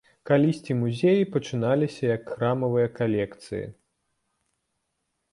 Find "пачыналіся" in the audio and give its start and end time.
1.35-2.03